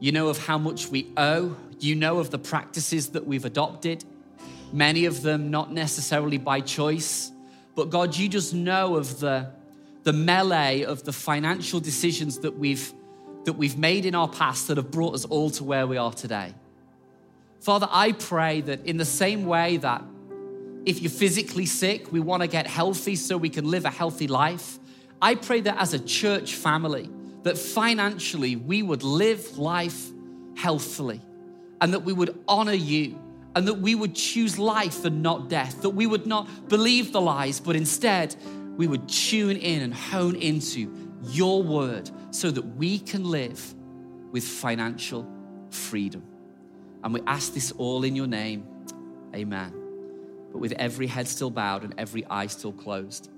[0.00, 4.04] you know of how much we owe, you know of the practices that we've adopted,
[4.72, 7.30] many of them not necessarily by choice,
[7.74, 9.50] but God, you just know of the,
[10.06, 12.94] the melee of the financial decisions that we've,
[13.44, 16.12] that we've made in our past that have brought us all to where we are
[16.12, 16.54] today.
[17.58, 20.04] Father, I pray that in the same way that
[20.84, 24.28] if you're physically sick, we want to get healthy so we can live a healthy
[24.28, 24.78] life.
[25.20, 27.10] I pray that as a church family,
[27.42, 30.06] that financially we would live life
[30.56, 31.20] healthily
[31.80, 33.20] and that we would honor you
[33.56, 37.20] and that we would choose life and not death, that we would not believe the
[37.20, 38.36] lies, but instead
[38.76, 43.74] we would tune in and hone into your word so that we can live
[44.32, 45.26] with financial
[45.70, 46.22] freedom.
[47.02, 48.66] And we ask this all in your name.
[49.34, 49.72] Amen.
[50.52, 53.30] But with every head still bowed and every eye still closed.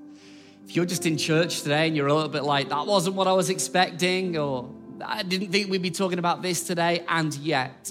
[0.64, 3.26] If you're just in church today and you're a little bit like, that wasn't what
[3.26, 4.70] I was expecting, or
[5.04, 7.90] I didn't think we'd be talking about this today, and yet,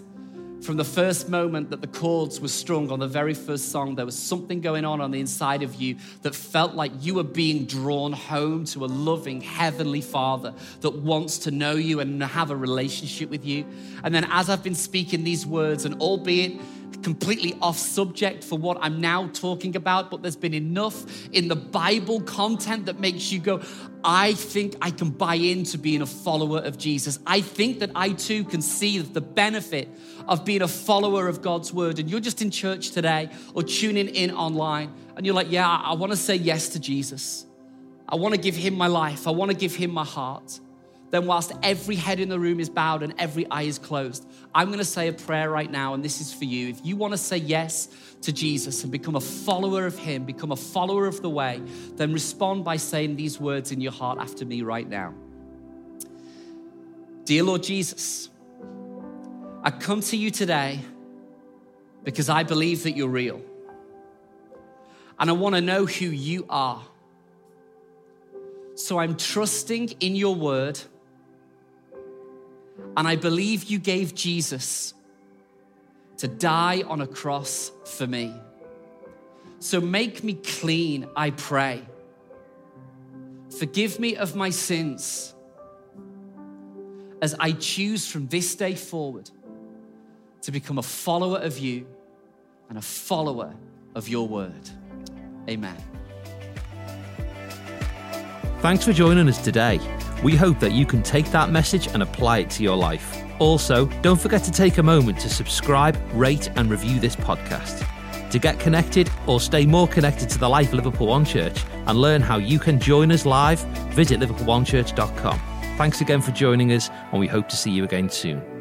[0.61, 4.05] from the first moment that the chords were strung on the very first song, there
[4.05, 7.65] was something going on on the inside of you that felt like you were being
[7.65, 12.55] drawn home to a loving heavenly Father that wants to know you and have a
[12.55, 13.65] relationship with you.
[14.03, 16.59] And then, as I've been speaking these words, and albeit
[17.03, 21.55] completely off subject for what I'm now talking about, but there's been enough in the
[21.55, 23.61] Bible content that makes you go,
[24.03, 27.19] I think I can buy into being a follower of Jesus.
[27.25, 29.89] I think that I too can see the benefit
[30.27, 31.99] of being a follower of God's word.
[31.99, 35.93] And you're just in church today or tuning in online, and you're like, Yeah, I
[35.93, 37.45] want to say yes to Jesus.
[38.09, 40.59] I want to give him my life, I want to give him my heart
[41.09, 44.67] then whilst every head in the room is bowed and every eye is closed, I'm
[44.67, 46.67] going to say a prayer right now, and this is for you.
[46.67, 47.87] If you want to say yes
[48.23, 51.61] to Jesus and become a follower of Him, become a follower of the way,
[51.95, 55.13] then respond by saying these words in your heart after me right now.
[57.23, 58.29] Dear Lord Jesus,
[59.63, 60.79] I come to you today
[62.03, 63.41] because I believe that you're real.
[65.19, 66.83] And I want to know who you are.
[68.75, 70.79] So I'm trusting in your word
[72.95, 74.93] and I believe you gave Jesus
[76.17, 78.33] to die on a cross for me.
[79.59, 81.83] So make me clean, I pray.
[83.57, 85.33] Forgive me of my sins
[87.21, 89.29] as I choose from this day forward
[90.41, 91.87] to become a follower of you
[92.69, 93.55] and a follower
[93.95, 94.69] of your word.
[95.49, 95.77] Amen.
[98.59, 99.79] Thanks for joining us today.
[100.23, 103.23] We hope that you can take that message and apply it to your life.
[103.39, 107.85] Also, don't forget to take a moment to subscribe, rate, and review this podcast.
[108.31, 111.97] To get connected or stay more connected to the life of Liverpool One Church and
[111.97, 113.59] learn how you can join us live,
[113.93, 115.39] visit liverpoolonechurch.com.
[115.77, 118.56] Thanks again for joining us, and we hope to see you again soon.